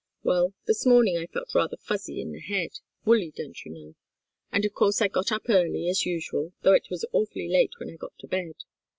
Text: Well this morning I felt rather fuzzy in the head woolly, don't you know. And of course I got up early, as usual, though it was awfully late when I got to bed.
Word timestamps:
Well 0.23 0.55
this 0.65 0.83
morning 0.87 1.15
I 1.15 1.27
felt 1.27 1.53
rather 1.53 1.77
fuzzy 1.77 2.21
in 2.21 2.31
the 2.31 2.39
head 2.39 2.71
woolly, 3.05 3.31
don't 3.37 3.63
you 3.63 3.71
know. 3.71 3.95
And 4.51 4.65
of 4.65 4.73
course 4.73 4.99
I 4.99 5.07
got 5.07 5.31
up 5.31 5.47
early, 5.47 5.87
as 5.89 6.07
usual, 6.07 6.53
though 6.63 6.73
it 6.73 6.89
was 6.89 7.05
awfully 7.11 7.47
late 7.49 7.73
when 7.79 7.91
I 7.91 7.97
got 7.97 8.17
to 8.17 8.27
bed. 8.27 8.55